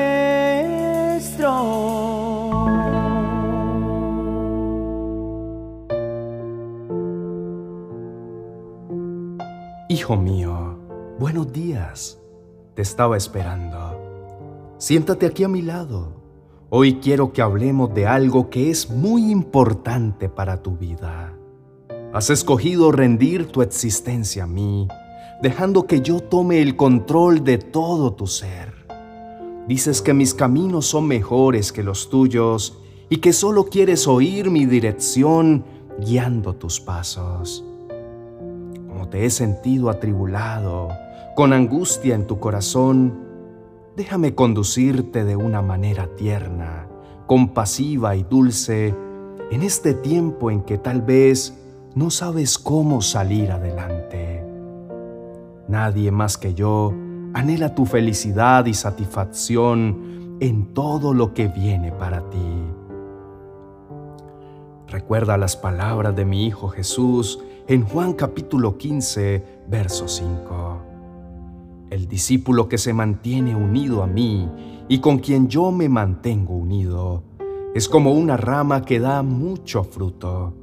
Hijo 9.87 10.17
mío, 10.17 10.77
buenos 11.19 11.53
días. 11.53 12.19
Te 12.75 12.81
estaba 12.81 13.15
esperando. 13.15 13.97
Siéntate 14.77 15.27
aquí 15.27 15.45
a 15.45 15.47
mi 15.47 15.61
lado. 15.61 16.11
Hoy 16.69 16.95
quiero 16.95 17.31
que 17.31 17.41
hablemos 17.41 17.93
de 17.93 18.07
algo 18.07 18.49
que 18.49 18.69
es 18.69 18.89
muy 18.89 19.31
importante 19.31 20.27
para 20.27 20.61
tu 20.61 20.75
vida. 20.75 21.33
Has 22.11 22.29
escogido 22.29 22.91
rendir 22.91 23.47
tu 23.47 23.61
existencia 23.61 24.43
a 24.43 24.47
mí, 24.47 24.89
dejando 25.43 25.87
que 25.87 25.99
yo 25.99 26.21
tome 26.21 26.61
el 26.61 26.77
control 26.77 27.43
de 27.43 27.57
todo 27.57 28.13
tu 28.13 28.27
ser. 28.27 28.73
Dices 29.67 30.01
que 30.01 30.13
mis 30.13 30.33
caminos 30.33 30.85
son 30.85 31.05
mejores 31.05 31.73
que 31.73 31.83
los 31.83 32.09
tuyos 32.09 32.79
y 33.09 33.17
que 33.17 33.33
solo 33.33 33.65
quieres 33.65 34.07
oír 34.07 34.49
mi 34.49 34.65
dirección 34.65 35.65
guiando 35.99 36.55
tus 36.55 36.79
pasos. 36.79 37.65
Como 38.87 39.09
te 39.09 39.25
he 39.25 39.29
sentido 39.29 39.89
atribulado, 39.89 40.87
con 41.35 41.51
angustia 41.51 42.15
en 42.15 42.25
tu 42.25 42.39
corazón, 42.39 43.13
déjame 43.97 44.35
conducirte 44.35 45.25
de 45.25 45.35
una 45.35 45.61
manera 45.61 46.07
tierna, 46.15 46.87
compasiva 47.27 48.15
y 48.15 48.23
dulce 48.23 48.95
en 49.51 49.61
este 49.61 49.93
tiempo 49.93 50.51
en 50.51 50.61
que 50.61 50.77
tal 50.77 51.01
vez 51.01 51.53
no 51.95 52.11
sabes 52.11 52.57
cómo 52.57 53.01
salir 53.01 53.51
adelante. 53.51 54.42
Nadie 55.73 56.11
más 56.11 56.37
que 56.37 56.53
yo 56.53 56.93
anhela 57.33 57.73
tu 57.73 57.87
felicidad 57.87 58.67
y 58.67 58.75
satisfacción 58.75 60.37
en 60.39 60.71
todo 60.71 61.15
lo 61.15 61.33
que 61.33 61.47
viene 61.47 61.91
para 61.91 62.29
ti. 62.29 62.37
Recuerda 64.87 65.35
las 65.35 65.57
palabras 65.57 66.15
de 66.15 66.25
mi 66.25 66.45
Hijo 66.45 66.69
Jesús 66.69 67.39
en 67.67 67.85
Juan 67.85 68.13
capítulo 68.13 68.77
15, 68.77 69.63
verso 69.67 70.07
5. 70.07 70.77
El 71.89 72.07
discípulo 72.07 72.69
que 72.69 72.77
se 72.77 72.93
mantiene 72.93 73.55
unido 73.55 74.03
a 74.03 74.07
mí 74.07 74.47
y 74.87 74.99
con 74.99 75.17
quien 75.17 75.47
yo 75.47 75.71
me 75.71 75.89
mantengo 75.89 76.53
unido 76.53 77.23
es 77.73 77.89
como 77.89 78.11
una 78.11 78.37
rama 78.37 78.83
que 78.83 78.99
da 78.99 79.23
mucho 79.23 79.83
fruto. 79.83 80.53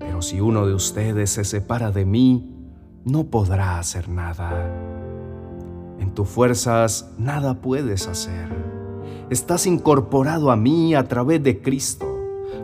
Pero 0.00 0.22
si 0.22 0.40
uno 0.40 0.66
de 0.66 0.74
ustedes 0.74 1.30
se 1.30 1.44
separa 1.44 1.92
de 1.92 2.04
mí, 2.04 2.50
no 3.04 3.24
podrá 3.24 3.78
hacer 3.78 4.08
nada. 4.08 4.70
En 5.98 6.12
tus 6.14 6.28
fuerzas 6.28 7.10
nada 7.18 7.54
puedes 7.60 8.06
hacer. 8.06 8.48
Estás 9.30 9.66
incorporado 9.66 10.50
a 10.50 10.56
mí 10.56 10.94
a 10.94 11.08
través 11.08 11.42
de 11.42 11.60
Cristo. 11.60 12.06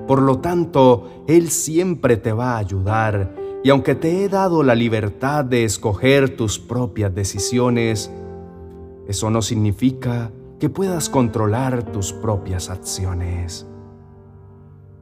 Por 0.07 0.23
lo 0.23 0.39
tanto, 0.39 1.25
Él 1.27 1.51
siempre 1.51 2.17
te 2.17 2.33
va 2.33 2.55
a 2.55 2.59
ayudar 2.59 3.35
y 3.63 3.71
aunque 3.71 3.95
te 3.95 4.25
he 4.25 4.29
dado 4.29 4.63
la 4.63 4.75
libertad 4.75 5.45
de 5.45 5.65
escoger 5.65 6.37
tus 6.37 6.59
propias 6.59 7.15
decisiones, 7.15 8.11
eso 9.07 9.31
no 9.31 9.43
significa 9.43 10.31
que 10.59 10.71
puedas 10.71 11.09
controlar 11.09 11.83
tus 11.93 12.13
propias 12.13 12.71
acciones. 12.71 13.70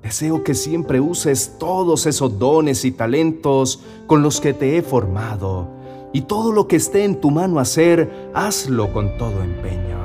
Deseo 0.02 0.44
que 0.44 0.54
siempre 0.54 1.00
uses 1.00 1.56
todos 1.58 2.06
esos 2.06 2.38
dones 2.38 2.84
y 2.84 2.92
talentos 2.92 3.80
con 4.06 4.22
los 4.22 4.40
que 4.40 4.54
te 4.54 4.76
he 4.76 4.82
formado 4.82 5.68
y 6.12 6.22
todo 6.22 6.52
lo 6.52 6.66
que 6.68 6.76
esté 6.76 7.04
en 7.04 7.20
tu 7.20 7.30
mano 7.30 7.58
hacer, 7.58 8.30
hazlo 8.32 8.92
con 8.92 9.16
todo 9.18 9.42
empeño. 9.42 9.98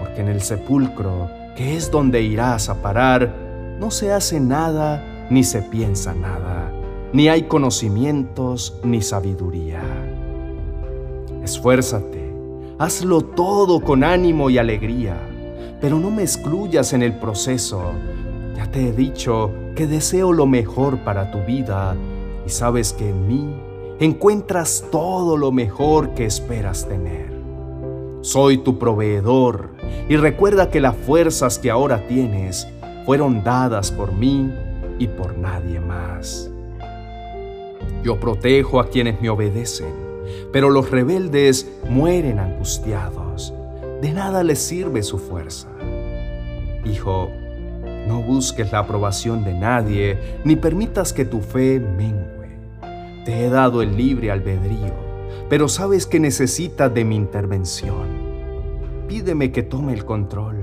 Porque 0.00 0.20
en 0.20 0.28
el 0.28 0.40
sepulcro, 0.40 1.28
que 1.56 1.76
es 1.76 1.90
donde 1.90 2.22
irás 2.22 2.68
a 2.68 2.82
parar, 2.82 3.76
no 3.78 3.90
se 3.90 4.12
hace 4.12 4.40
nada 4.40 5.28
ni 5.30 5.44
se 5.44 5.62
piensa 5.62 6.14
nada, 6.14 6.72
ni 7.12 7.28
hay 7.28 7.44
conocimientos 7.44 8.78
ni 8.82 9.02
sabiduría. 9.02 9.82
Esfuérzate, 11.42 12.32
hazlo 12.78 13.22
todo 13.22 13.80
con 13.80 14.02
ánimo 14.02 14.50
y 14.50 14.58
alegría, 14.58 15.16
pero 15.80 15.98
no 15.98 16.10
me 16.10 16.22
excluyas 16.22 16.92
en 16.92 17.02
el 17.02 17.18
proceso. 17.18 17.92
Ya 18.56 18.70
te 18.70 18.88
he 18.88 18.92
dicho 18.92 19.50
que 19.74 19.86
deseo 19.86 20.32
lo 20.32 20.46
mejor 20.46 21.00
para 21.04 21.30
tu 21.30 21.40
vida 21.40 21.94
y 22.46 22.48
sabes 22.48 22.94
que 22.94 23.10
en 23.10 23.28
mí 23.28 23.54
encuentras 24.00 24.86
todo 24.90 25.36
lo 25.36 25.52
mejor 25.52 26.14
que 26.14 26.24
esperas 26.24 26.88
tener. 26.88 27.30
Soy 28.22 28.56
tu 28.56 28.78
proveedor 28.78 29.74
y 30.08 30.16
recuerda 30.16 30.70
que 30.70 30.80
las 30.80 30.96
fuerzas 30.96 31.58
que 31.58 31.70
ahora 31.70 32.08
tienes 32.08 32.66
fueron 33.04 33.44
dadas 33.44 33.92
por 33.92 34.12
mí 34.12 34.50
y 34.98 35.06
por 35.06 35.36
nadie 35.36 35.78
más. 35.78 36.50
Yo 38.02 38.18
protejo 38.18 38.80
a 38.80 38.88
quienes 38.88 39.20
me 39.20 39.28
obedecen, 39.28 39.92
pero 40.50 40.70
los 40.70 40.90
rebeldes 40.90 41.70
mueren 41.90 42.38
angustiados. 42.38 43.52
De 44.00 44.12
nada 44.12 44.42
les 44.42 44.60
sirve 44.60 45.02
su 45.02 45.18
fuerza. 45.18 45.68
Hijo, 46.86 47.30
no 48.06 48.22
busques 48.22 48.70
la 48.72 48.80
aprobación 48.80 49.44
de 49.44 49.54
nadie, 49.54 50.18
ni 50.44 50.56
permitas 50.56 51.12
que 51.12 51.24
tu 51.24 51.40
fe 51.40 51.80
mengue. 51.80 52.36
Te 53.24 53.44
he 53.44 53.50
dado 53.50 53.82
el 53.82 53.96
libre 53.96 54.30
albedrío, 54.30 54.94
pero 55.48 55.68
sabes 55.68 56.06
que 56.06 56.20
necesitas 56.20 56.94
de 56.94 57.04
mi 57.04 57.16
intervención. 57.16 58.26
Pídeme 59.08 59.50
que 59.50 59.62
tome 59.62 59.92
el 59.92 60.04
control. 60.04 60.62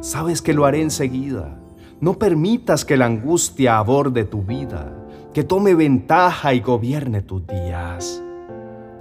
Sabes 0.00 0.40
que 0.40 0.54
lo 0.54 0.64
haré 0.64 0.82
enseguida. 0.82 1.58
No 2.00 2.14
permitas 2.14 2.84
que 2.84 2.96
la 2.96 3.06
angustia 3.06 3.78
aborde 3.78 4.24
tu 4.24 4.42
vida, 4.42 4.92
que 5.32 5.44
tome 5.44 5.74
ventaja 5.74 6.54
y 6.54 6.60
gobierne 6.60 7.22
tus 7.22 7.46
días. 7.46 8.22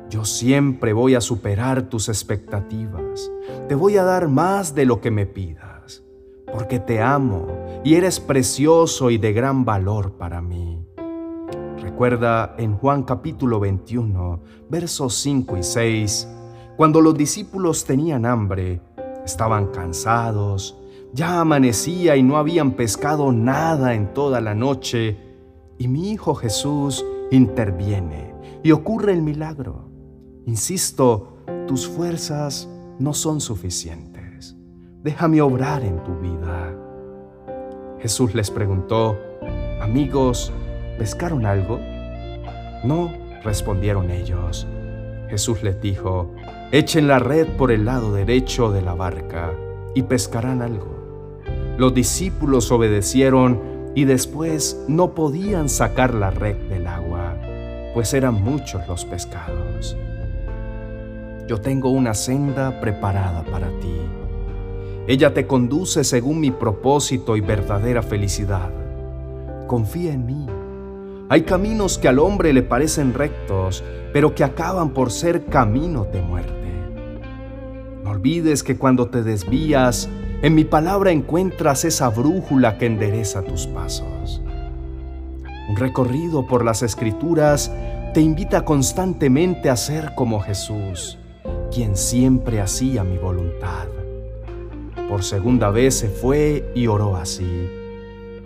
Yo 0.10 0.26
siempre 0.26 0.92
voy 0.92 1.16
a 1.16 1.22
superar 1.22 1.84
tus 1.84 2.10
expectativas. 2.10 3.32
Te 3.70 3.76
voy 3.76 3.98
a 3.98 4.04
dar 4.04 4.28
más 4.28 4.76
de 4.76 4.86
lo 4.86 5.00
que 5.00 5.10
me 5.10 5.26
pidas, 5.26 6.04
porque 6.52 6.80
te 6.80 7.02
amo 7.02 7.61
y 7.84 7.96
eres 7.96 8.20
precioso 8.20 9.10
y 9.10 9.18
de 9.18 9.34
gran 9.34 9.66
valor 9.66 10.14
para 10.14 10.42
mí. 10.42 10.86
Recuerda 11.82 12.56
en 12.58 12.78
Juan 12.78 13.04
capítulo 13.04 13.60
21, 13.60 14.40
versos 14.70 15.16
5 15.16 15.58
y 15.58 15.64
6, 15.64 16.28
cuando 16.78 17.02
los 17.02 17.16
discípulos 17.16 17.84
tenían 17.86 18.26
hambre, 18.26 18.82
estaban 19.26 19.68
cansados, 19.68 20.78
ya 21.14 21.42
amanecía 21.42 22.16
y 22.16 22.24
no 22.24 22.38
habían 22.38 22.72
pescado 22.72 23.32
nada 23.32 23.96
en 23.96 24.14
toda 24.14 24.42
la 24.42 24.54
noche, 24.54 25.18
y 25.78 25.88
mi 25.88 26.12
Hijo 26.12 26.36
Jesús 26.36 27.04
interviene 27.32 28.36
y 28.64 28.72
ocurre 28.72 29.14
el 29.14 29.24
milagro. 29.24 29.90
Insisto, 30.46 31.38
tus 31.68 31.88
fuerzas 31.88 32.70
no 33.00 33.14
son 33.14 33.42
suficientes. 33.42 34.56
Déjame 35.04 35.42
obrar 35.42 35.84
en 35.84 36.04
tu 36.04 36.16
vida. 36.20 36.81
Jesús 38.02 38.34
les 38.34 38.50
preguntó, 38.50 39.20
amigos, 39.80 40.52
¿pescaron 40.98 41.46
algo? 41.46 41.80
No, 42.84 43.14
respondieron 43.44 44.10
ellos. 44.10 44.68
Jesús 45.30 45.62
les 45.62 45.80
dijo, 45.82 46.34
echen 46.72 47.08
la 47.08 47.20
red 47.20 47.48
por 47.58 47.72
el 47.72 47.86
lado 47.86 48.12
derecho 48.12 48.72
de 48.72 48.82
la 48.82 48.96
barca 48.96 49.54
y 49.94 50.04
pescarán 50.04 50.64
algo. 50.64 51.00
Los 51.78 51.94
discípulos 51.94 52.72
obedecieron 52.72 53.92
y 53.94 54.06
después 54.06 54.84
no 54.88 55.14
podían 55.14 55.70
sacar 55.70 56.16
la 56.16 56.32
red 56.32 56.56
del 56.70 56.88
agua, 56.88 57.38
pues 57.94 58.14
eran 58.16 58.42
muchos 58.42 58.88
los 58.88 59.06
pescados. 59.06 59.96
Yo 61.48 61.60
tengo 61.60 61.90
una 61.90 62.14
senda 62.14 62.80
preparada 62.82 63.44
para 63.44 63.68
ti. 63.80 63.96
Ella 65.08 65.34
te 65.34 65.48
conduce 65.48 66.04
según 66.04 66.40
mi 66.40 66.52
propósito 66.52 67.36
y 67.36 67.42
verdadera 67.42 68.04
felicidad. 68.04 68.70
Confía 69.68 70.14
en 70.14 70.26
mí. 70.26 70.46
Hay 71.30 71.42
caminos 71.42 71.98
que 71.98 72.08
al 72.08 72.20
hombre 72.20 72.54
le 72.54 72.62
parecen 72.62 73.14
rectos, 73.14 73.84
pero 74.14 74.36
que 74.36 74.44
acaban 74.44 74.92
por 74.92 75.12
ser 75.12 75.46
caminos 75.46 76.12
de 76.12 76.22
muerte. 76.22 76.52
No 78.04 78.12
olvides 78.12 78.64
que 78.64 78.78
cuando 78.78 79.08
te 79.08 79.24
desvías, 79.24 80.08
en 80.42 80.56
mi 80.56 80.66
palabra 80.66 81.12
encuentras 81.12 81.86
esa 81.86 82.10
brújula 82.10 82.78
que 82.78 82.86
endereza 82.86 83.42
tus 83.44 83.68
pasos. 83.68 84.42
Un 85.70 85.76
recorrido 85.78 86.46
por 86.48 86.66
las 86.66 86.84
escrituras 86.84 87.72
te 88.14 88.22
invita 88.22 88.66
constantemente 88.66 89.70
a 89.70 89.78
ser 89.78 90.14
como 90.16 90.42
Jesús, 90.42 91.18
quien 91.74 91.96
siempre 91.96 92.60
hacía 92.60 93.04
mi 93.04 93.18
voluntad. 93.18 94.01
Por 95.12 95.24
segunda 95.24 95.72
vez 95.72 95.96
se 95.96 96.08
fue 96.08 96.72
y 96.74 96.88
oró 96.88 97.18
así. 97.18 97.70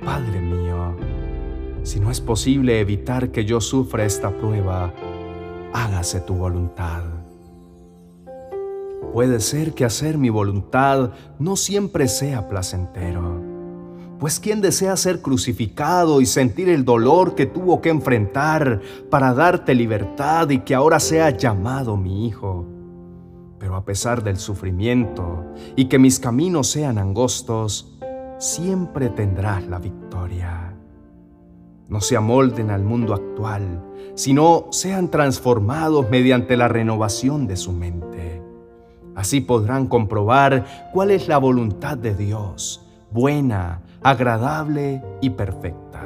Padre 0.03 0.41
mío, 0.41 0.95
si 1.83 1.99
no 1.99 2.09
es 2.09 2.19
posible 2.19 2.79
evitar 2.79 3.29
que 3.29 3.45
yo 3.45 3.61
sufra 3.61 4.03
esta 4.03 4.31
prueba, 4.31 4.91
hágase 5.73 6.21
tu 6.21 6.33
voluntad. 6.33 7.03
puede 9.13 9.41
ser 9.41 9.75
que 9.75 9.85
hacer 9.85 10.17
mi 10.17 10.31
voluntad 10.31 11.11
no 11.37 11.55
siempre 11.55 12.07
sea 12.07 12.49
placentero. 12.49 13.43
Pues 14.19 14.39
¿quién 14.39 14.59
desea 14.59 14.97
ser 14.97 15.21
crucificado 15.21 16.19
y 16.19 16.25
sentir 16.25 16.69
el 16.69 16.83
dolor 16.83 17.35
que 17.35 17.45
tuvo 17.45 17.79
que 17.79 17.89
enfrentar 17.89 18.81
para 19.11 19.35
darte 19.35 19.75
libertad 19.75 20.49
y 20.49 20.61
que 20.61 20.73
ahora 20.73 20.99
sea 20.99 21.29
llamado 21.29 21.95
mi 21.95 22.25
hijo? 22.27 22.74
Pero 23.59 23.75
a 23.75 23.85
pesar 23.85 24.23
del 24.23 24.37
sufrimiento 24.37 25.45
y 25.75 25.85
que 25.85 25.99
mis 25.99 26.19
caminos 26.19 26.67
sean 26.67 26.97
angostos, 26.97 27.97
siempre 28.37 29.09
tendrás 29.09 29.65
la 29.67 29.79
victoria. 29.79 30.75
No 31.87 32.01
se 32.01 32.17
amolden 32.17 32.71
al 32.71 32.83
mundo 32.83 33.13
actual, 33.13 33.83
sino 34.15 34.67
sean 34.71 35.09
transformados 35.09 36.09
mediante 36.09 36.57
la 36.57 36.67
renovación 36.67 37.47
de 37.47 37.55
su 37.55 37.71
mente. 37.71 38.41
Así 39.15 39.39
podrán 39.39 39.87
comprobar 39.87 40.65
cuál 40.91 41.11
es 41.11 41.27
la 41.27 41.37
voluntad 41.37 41.97
de 41.97 42.15
Dios, 42.15 42.85
buena, 43.11 43.81
agradable 44.03 45.01
y 45.21 45.29
perfecta. 45.31 46.01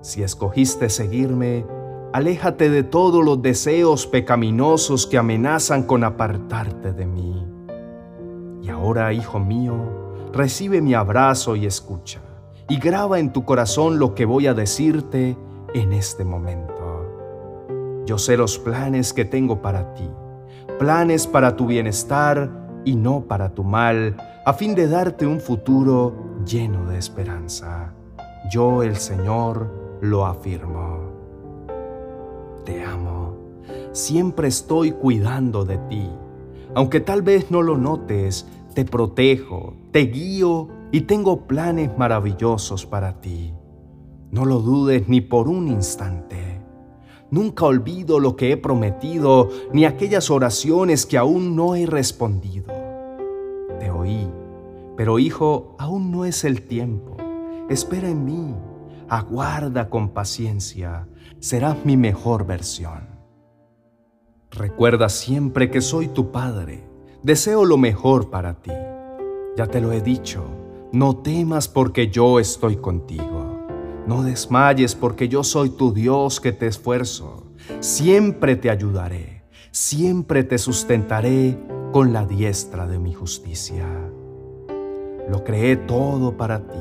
Si 0.00 0.22
escogiste 0.22 0.88
seguirme, 0.88 1.64
aléjate 2.12 2.68
de 2.68 2.82
todos 2.82 3.24
los 3.24 3.40
deseos 3.40 4.06
pecaminosos 4.06 5.06
que 5.06 5.16
amenazan 5.16 5.84
con 5.84 6.04
apartarte 6.04 6.92
de 6.92 7.06
mí. 7.06 7.46
Y 8.62 8.68
ahora, 8.68 9.12
hijo 9.12 9.38
mío, 9.38 9.74
recibe 10.32 10.82
mi 10.82 10.94
abrazo 10.94 11.56
y 11.56 11.66
escucha, 11.66 12.20
y 12.68 12.78
graba 12.78 13.18
en 13.18 13.32
tu 13.32 13.44
corazón 13.44 13.98
lo 13.98 14.14
que 14.14 14.26
voy 14.26 14.46
a 14.46 14.54
decirte 14.54 15.36
en 15.74 15.92
este 15.92 16.24
momento. 16.24 16.72
Yo 18.04 18.18
sé 18.18 18.36
los 18.36 18.58
planes 18.58 19.12
que 19.12 19.24
tengo 19.24 19.62
para 19.62 19.94
ti, 19.94 20.08
planes 20.78 21.26
para 21.26 21.56
tu 21.56 21.66
bienestar 21.66 22.50
y 22.84 22.94
no 22.94 23.22
para 23.22 23.54
tu 23.54 23.64
mal, 23.64 24.16
a 24.44 24.52
fin 24.52 24.74
de 24.74 24.86
darte 24.88 25.24
un 25.26 25.40
futuro 25.40 26.14
lleno 26.44 26.84
de 26.86 26.98
esperanza. 26.98 27.94
Yo, 28.50 28.82
el 28.82 28.96
Señor, 28.96 29.98
lo 30.00 30.26
afirmo. 30.26 30.91
Te 32.72 32.82
amo, 32.82 33.36
siempre 33.92 34.48
estoy 34.48 34.92
cuidando 34.92 35.66
de 35.66 35.76
ti. 35.76 36.08
Aunque 36.74 37.00
tal 37.00 37.20
vez 37.20 37.50
no 37.50 37.60
lo 37.60 37.76
notes, 37.76 38.46
te 38.74 38.86
protejo, 38.86 39.74
te 39.90 40.06
guío 40.06 40.68
y 40.90 41.02
tengo 41.02 41.46
planes 41.46 41.90
maravillosos 41.98 42.86
para 42.86 43.20
ti. 43.20 43.52
No 44.30 44.46
lo 44.46 44.60
dudes 44.60 45.06
ni 45.06 45.20
por 45.20 45.48
un 45.48 45.68
instante. 45.68 46.62
Nunca 47.30 47.66
olvido 47.66 48.20
lo 48.20 48.36
que 48.36 48.52
he 48.52 48.56
prometido, 48.56 49.50
ni 49.74 49.84
aquellas 49.84 50.30
oraciones 50.30 51.04
que 51.04 51.18
aún 51.18 51.54
no 51.54 51.74
he 51.74 51.84
respondido. 51.84 52.72
Te 53.78 53.90
oí, 53.90 54.26
pero 54.96 55.18
hijo, 55.18 55.76
aún 55.78 56.10
no 56.10 56.24
es 56.24 56.42
el 56.44 56.62
tiempo. 56.62 57.18
Espera 57.68 58.08
en 58.08 58.24
mí, 58.24 58.54
aguarda 59.10 59.90
con 59.90 60.08
paciencia, 60.08 61.06
serás 61.42 61.84
mi 61.84 61.96
mejor 61.96 62.46
versión. 62.46 63.08
Recuerda 64.52 65.08
siempre 65.08 65.72
que 65.72 65.80
soy 65.80 66.06
tu 66.06 66.30
Padre, 66.30 66.84
deseo 67.24 67.64
lo 67.64 67.76
mejor 67.76 68.30
para 68.30 68.62
ti. 68.62 68.70
Ya 69.56 69.66
te 69.66 69.80
lo 69.80 69.90
he 69.90 70.00
dicho, 70.00 70.44
no 70.92 71.16
temas 71.16 71.66
porque 71.66 72.08
yo 72.08 72.38
estoy 72.38 72.76
contigo. 72.76 73.66
No 74.06 74.22
desmayes 74.22 74.94
porque 74.94 75.28
yo 75.28 75.42
soy 75.42 75.70
tu 75.70 75.92
Dios 75.92 76.40
que 76.40 76.52
te 76.52 76.68
esfuerzo. 76.68 77.48
Siempre 77.80 78.54
te 78.54 78.70
ayudaré, 78.70 79.42
siempre 79.72 80.44
te 80.44 80.58
sustentaré 80.58 81.58
con 81.92 82.12
la 82.12 82.24
diestra 82.24 82.86
de 82.86 83.00
mi 83.00 83.14
justicia. 83.14 83.86
Lo 85.28 85.42
creé 85.42 85.76
todo 85.76 86.36
para 86.36 86.68
ti. 86.68 86.78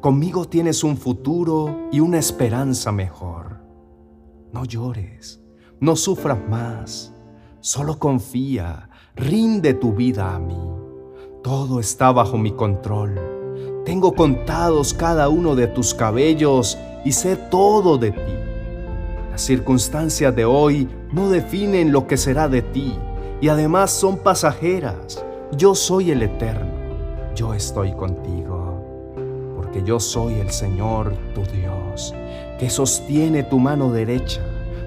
Conmigo 0.00 0.44
tienes 0.44 0.84
un 0.84 0.96
futuro 0.96 1.88
y 1.90 1.98
una 1.98 2.20
esperanza 2.20 2.92
mejor. 2.92 3.49
No 4.52 4.64
llores, 4.64 5.40
no 5.80 5.96
sufras 5.96 6.38
más, 6.48 7.12
solo 7.60 7.98
confía, 7.98 8.90
rinde 9.16 9.74
tu 9.74 9.92
vida 9.92 10.34
a 10.34 10.38
mí. 10.38 10.60
Todo 11.42 11.80
está 11.80 12.12
bajo 12.12 12.36
mi 12.36 12.52
control 12.52 13.40
tengo 13.84 14.12
contados 14.12 14.92
cada 14.92 15.28
uno 15.28 15.56
de 15.56 15.66
tus 15.66 15.94
cabellos 15.94 16.78
y 17.04 17.12
sé 17.12 17.34
todo 17.36 17.96
de 17.96 18.12
ti. 18.12 18.32
Las 19.30 19.40
circunstancias 19.40 20.36
de 20.36 20.44
hoy 20.44 20.88
no 21.12 21.30
definen 21.30 21.90
lo 21.90 22.06
que 22.06 22.16
será 22.16 22.48
de 22.48 22.62
ti 22.62 22.96
y 23.40 23.48
además 23.48 23.90
son 23.90 24.18
pasajeras. 24.18 25.24
Yo 25.56 25.74
soy 25.74 26.10
el 26.10 26.22
eterno, 26.22 26.70
yo 27.34 27.54
estoy 27.54 27.92
contigo, 27.94 28.59
porque 29.70 29.86
yo 29.86 30.00
soy 30.00 30.34
el 30.34 30.50
Señor 30.50 31.14
tu 31.32 31.42
Dios, 31.42 32.12
que 32.58 32.68
sostiene 32.68 33.44
tu 33.44 33.60
mano 33.60 33.92
derecha. 33.92 34.40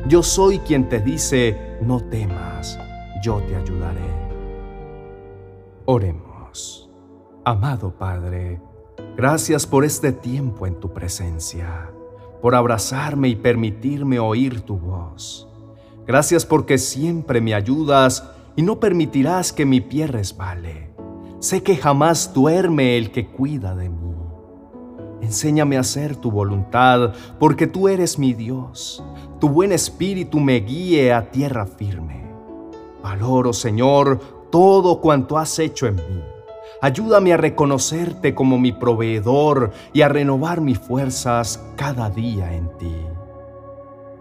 Yo 0.09 0.21
soy 0.21 0.59
quien 0.59 0.89
te 0.89 0.99
dice, 0.99 1.77
no 1.81 2.01
temas, 2.01 2.77
yo 3.23 3.41
te 3.43 3.55
ayudaré. 3.55 4.01
Oremos. 5.85 6.89
Amado 7.45 7.93
Padre, 7.97 8.59
Gracias 9.15 9.65
por 9.65 9.85
este 9.85 10.11
tiempo 10.11 10.67
en 10.67 10.79
tu 10.79 10.91
presencia, 10.91 11.89
por 12.41 12.53
abrazarme 12.53 13.29
y 13.29 13.35
permitirme 13.35 14.19
oír 14.19 14.61
tu 14.61 14.77
voz. 14.77 15.47
Gracias 16.05 16.45
porque 16.45 16.77
siempre 16.77 17.39
me 17.39 17.53
ayudas 17.53 18.29
y 18.57 18.63
no 18.63 18.79
permitirás 18.79 19.53
que 19.53 19.65
mi 19.65 19.81
pie 19.81 20.07
resbale. 20.07 20.89
Sé 21.39 21.63
que 21.63 21.77
jamás 21.77 22.33
duerme 22.33 22.97
el 22.97 23.11
que 23.11 23.27
cuida 23.27 23.75
de 23.75 23.89
mí. 23.89 24.12
Enséñame 25.33 25.77
a 25.77 25.79
hacer 25.79 26.15
tu 26.15 26.29
voluntad, 26.29 27.11
porque 27.39 27.65
tú 27.65 27.87
eres 27.87 28.19
mi 28.19 28.35
Dios. 28.35 29.03
Tu 29.39 29.49
buen 29.49 29.71
espíritu 29.71 30.39
me 30.39 30.59
guíe 30.59 31.11
a 31.11 31.31
tierra 31.31 31.65
firme. 31.65 32.31
Valoro, 33.01 33.51
Señor, 33.51 34.19
todo 34.51 35.01
cuanto 35.01 35.39
has 35.39 35.57
hecho 35.57 35.87
en 35.87 35.95
mí 35.95 36.23
Ayúdame 36.83 37.33
a 37.33 37.37
reconocerte 37.37 38.35
como 38.35 38.59
mi 38.59 38.73
proveedor 38.73 39.71
y 39.91 40.01
a 40.01 40.07
renovar 40.07 40.61
mis 40.61 40.77
fuerzas 40.77 41.65
cada 41.77 42.11
día 42.11 42.53
en 42.53 42.69
ti. 42.77 42.95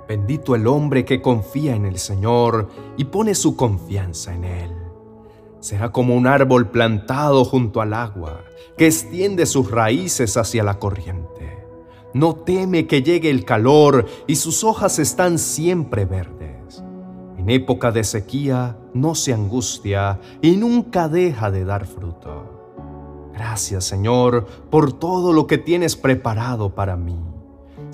Bendito 0.09 0.55
el 0.55 0.67
hombre 0.67 1.05
que 1.05 1.21
confía 1.21 1.75
en 1.77 1.85
el 1.85 1.99
Señor 1.99 2.71
y 2.97 3.05
pone 3.05 3.35
su 3.35 3.55
confianza 3.55 4.33
en 4.33 4.45
Él. 4.45 4.82
Será 5.63 5.93
como 5.93 6.17
un 6.17 6.27
árbol 6.27 6.71
plantado 6.71 7.45
junto 7.45 7.81
al 7.81 7.95
agua, 7.95 8.41
que 8.77 8.87
extiende 8.87 9.47
sus 9.47 9.71
raíces 9.71 10.37
hacia 10.37 10.65
la 10.65 10.81
corriente. 10.81 11.65
No 12.15 12.35
teme 12.35 12.89
que 12.89 13.05
llegue 13.05 13.31
el 13.31 13.45
calor 13.45 14.07
y 14.27 14.35
sus 14.35 14.65
hojas 14.65 14.99
están 14.99 15.39
siempre 15.39 16.05
verdes. 16.05 16.83
En 17.39 17.49
época 17.49 17.93
de 17.93 18.03
sequía 18.03 18.77
no 18.93 19.15
se 19.15 19.33
angustia 19.33 20.19
y 20.43 20.57
nunca 20.57 21.09
deja 21.09 21.53
de 21.53 21.65
dar 21.65 21.87
fruto. 21.87 23.31
Gracias 23.33 23.85
Señor 23.85 24.47
por 24.69 24.93
todo 24.93 25.33
lo 25.33 25.47
que 25.47 25.59
tienes 25.59 25.95
preparado 25.95 26.75
para 26.75 26.97
mí. 26.97 27.21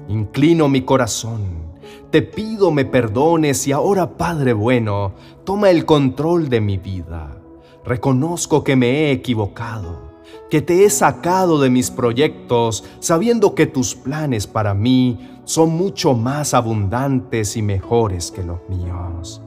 Inclino 0.08 0.68
mi 0.68 0.86
corazón. 0.86 1.68
Te 2.10 2.22
pido 2.22 2.70
me 2.70 2.86
perdones 2.86 3.66
y 3.66 3.72
ahora 3.72 4.16
Padre 4.16 4.54
bueno, 4.54 5.12
toma 5.44 5.68
el 5.68 5.84
control 5.84 6.48
de 6.48 6.62
mi 6.62 6.78
vida. 6.78 7.37
Reconozco 7.84 8.64
que 8.64 8.76
me 8.76 8.88
he 8.88 9.12
equivocado, 9.12 10.12
que 10.50 10.60
te 10.60 10.84
he 10.84 10.90
sacado 10.90 11.60
de 11.60 11.70
mis 11.70 11.90
proyectos 11.90 12.84
sabiendo 13.00 13.54
que 13.54 13.66
tus 13.66 13.94
planes 13.94 14.46
para 14.46 14.74
mí 14.74 15.40
son 15.44 15.70
mucho 15.70 16.14
más 16.14 16.54
abundantes 16.54 17.56
y 17.56 17.62
mejores 17.62 18.30
que 18.30 18.42
los 18.42 18.58
míos. 18.68 19.42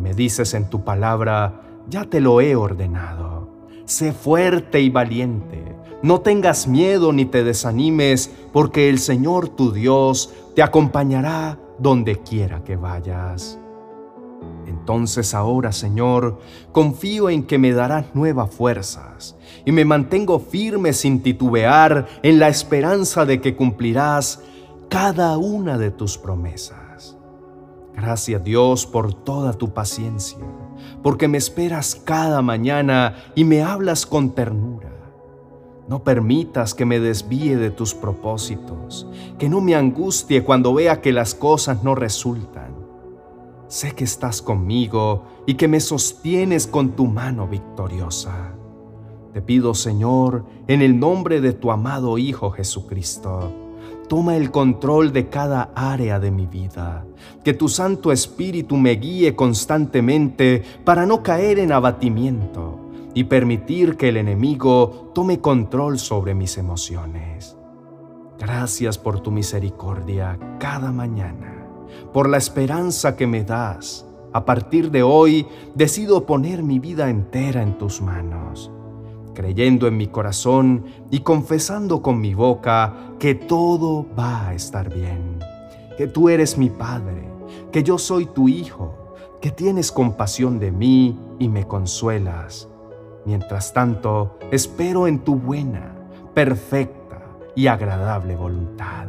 Me 0.00 0.14
dices 0.14 0.54
en 0.54 0.68
tu 0.68 0.84
palabra, 0.84 1.62
ya 1.88 2.04
te 2.04 2.20
lo 2.20 2.40
he 2.40 2.56
ordenado 2.56 3.36
Sé 3.86 4.12
fuerte 4.12 4.80
y 4.80 4.90
valiente. 4.90 5.62
No 6.02 6.20
tengas 6.20 6.66
miedo 6.66 7.12
ni 7.12 7.24
te 7.24 7.44
desanimes, 7.44 8.34
porque 8.52 8.88
el 8.88 8.98
Señor 8.98 9.48
tu 9.48 9.70
Dios 9.70 10.34
te 10.56 10.62
acompañará 10.62 11.56
donde 11.78 12.18
quiera 12.18 12.64
que 12.64 12.74
vayas. 12.74 13.60
Entonces 14.86 15.34
ahora, 15.34 15.72
Señor, 15.72 16.38
confío 16.70 17.28
en 17.28 17.42
que 17.42 17.58
me 17.58 17.72
darás 17.72 18.14
nuevas 18.14 18.54
fuerzas 18.54 19.34
y 19.64 19.72
me 19.72 19.84
mantengo 19.84 20.38
firme 20.38 20.92
sin 20.92 21.24
titubear 21.24 22.06
en 22.22 22.38
la 22.38 22.46
esperanza 22.46 23.24
de 23.26 23.40
que 23.40 23.56
cumplirás 23.56 24.44
cada 24.88 25.38
una 25.38 25.76
de 25.76 25.90
tus 25.90 26.16
promesas. 26.18 27.16
Gracias 27.96 28.44
Dios 28.44 28.86
por 28.86 29.12
toda 29.12 29.54
tu 29.54 29.74
paciencia 29.74 30.38
porque 31.02 31.26
me 31.26 31.38
esperas 31.38 31.96
cada 31.96 32.40
mañana 32.40 33.16
y 33.34 33.42
me 33.42 33.64
hablas 33.64 34.06
con 34.06 34.36
ternura. 34.36 34.92
No 35.88 36.04
permitas 36.04 36.74
que 36.74 36.84
me 36.84 37.00
desvíe 37.00 37.56
de 37.56 37.70
tus 37.72 37.92
propósitos, 37.92 39.08
que 39.36 39.48
no 39.48 39.60
me 39.60 39.74
angustie 39.74 40.44
cuando 40.44 40.72
vea 40.74 41.00
que 41.00 41.10
las 41.10 41.34
cosas 41.34 41.82
no 41.82 41.96
resultan. 41.96 42.75
Sé 43.68 43.92
que 43.92 44.04
estás 44.04 44.42
conmigo 44.42 45.24
y 45.46 45.54
que 45.54 45.68
me 45.68 45.80
sostienes 45.80 46.66
con 46.66 46.92
tu 46.92 47.06
mano 47.06 47.48
victoriosa. 47.48 48.54
Te 49.32 49.42
pido, 49.42 49.74
Señor, 49.74 50.44
en 50.66 50.82
el 50.82 50.98
nombre 50.98 51.40
de 51.40 51.52
tu 51.52 51.70
amado 51.70 52.16
Hijo 52.16 52.50
Jesucristo, 52.50 53.52
toma 54.08 54.36
el 54.36 54.50
control 54.50 55.12
de 55.12 55.28
cada 55.28 55.72
área 55.74 56.18
de 56.20 56.30
mi 56.30 56.46
vida, 56.46 57.04
que 57.44 57.52
tu 57.52 57.68
Santo 57.68 58.12
Espíritu 58.12 58.76
me 58.76 58.92
guíe 58.92 59.34
constantemente 59.34 60.62
para 60.84 61.06
no 61.06 61.22
caer 61.22 61.58
en 61.58 61.72
abatimiento 61.72 62.80
y 63.14 63.24
permitir 63.24 63.96
que 63.96 64.10
el 64.10 64.16
enemigo 64.16 65.10
tome 65.14 65.40
control 65.40 65.98
sobre 65.98 66.34
mis 66.34 66.56
emociones. 66.58 67.56
Gracias 68.38 68.98
por 68.98 69.20
tu 69.20 69.30
misericordia 69.30 70.38
cada 70.58 70.92
mañana, 70.92 71.55
por 72.12 72.28
la 72.28 72.36
esperanza 72.36 73.16
que 73.16 73.26
me 73.26 73.44
das. 73.44 74.06
A 74.32 74.44
partir 74.44 74.90
de 74.90 75.02
hoy 75.02 75.46
decido 75.74 76.26
poner 76.26 76.62
mi 76.62 76.78
vida 76.78 77.08
entera 77.08 77.62
en 77.62 77.78
tus 77.78 78.02
manos, 78.02 78.70
creyendo 79.34 79.86
en 79.86 79.96
mi 79.96 80.08
corazón 80.08 80.84
y 81.10 81.20
confesando 81.20 82.02
con 82.02 82.20
mi 82.20 82.34
boca 82.34 83.14
que 83.18 83.34
todo 83.34 84.06
va 84.18 84.48
a 84.48 84.54
estar 84.54 84.92
bien, 84.92 85.38
que 85.96 86.06
tú 86.06 86.28
eres 86.28 86.58
mi 86.58 86.68
Padre, 86.68 87.28
que 87.72 87.82
yo 87.82 87.98
soy 87.98 88.26
tu 88.26 88.48
Hijo, 88.48 89.16
que 89.40 89.50
tienes 89.50 89.90
compasión 89.90 90.58
de 90.58 90.70
mí 90.72 91.18
y 91.38 91.48
me 91.48 91.66
consuelas. 91.66 92.68
Mientras 93.24 93.72
tanto, 93.72 94.38
espero 94.50 95.06
en 95.06 95.20
tu 95.20 95.36
buena, 95.36 95.94
perfecta, 96.34 97.06
y 97.56 97.66
agradable 97.68 98.36
voluntad. 98.36 99.08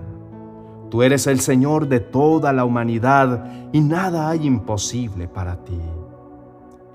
Tú 0.90 1.04
eres 1.04 1.28
el 1.28 1.40
Señor 1.40 1.88
de 1.88 2.00
toda 2.00 2.54
la 2.54 2.64
humanidad 2.64 3.70
y 3.74 3.82
nada 3.82 4.30
hay 4.30 4.46
imposible 4.46 5.28
para 5.28 5.64
ti. 5.64 5.80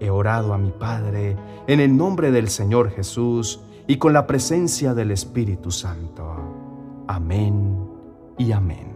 He 0.00 0.10
orado 0.10 0.54
a 0.54 0.58
mi 0.58 0.70
Padre 0.70 1.36
en 1.66 1.80
el 1.80 1.96
nombre 1.96 2.30
del 2.30 2.48
Señor 2.48 2.90
Jesús 2.90 3.60
y 3.86 3.98
con 3.98 4.12
la 4.12 4.26
presencia 4.26 4.94
del 4.94 5.10
Espíritu 5.10 5.70
Santo. 5.70 7.04
Amén 7.06 7.86
y 8.38 8.52
amén. 8.52 8.91